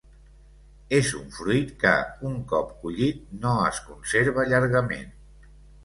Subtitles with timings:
[0.99, 1.93] És un fruit que,
[2.31, 5.19] un cop collit, no es conserva llargament.